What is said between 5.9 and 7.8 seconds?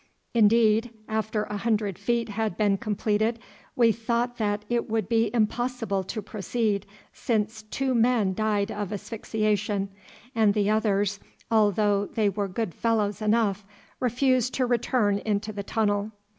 to proceed, since